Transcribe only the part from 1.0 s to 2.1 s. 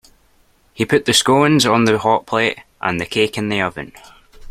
the scones on the